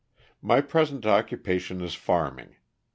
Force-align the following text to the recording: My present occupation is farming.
My 0.41 0.61
present 0.61 1.05
occupation 1.05 1.79
is 1.79 1.93
farming. 1.93 2.55